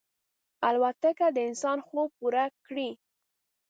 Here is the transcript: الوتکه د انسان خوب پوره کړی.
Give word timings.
الوتکه 0.67 1.27
د 1.35 1.37
انسان 1.49 1.77
خوب 1.87 2.09
پوره 2.17 2.45
کړی. 2.65 2.89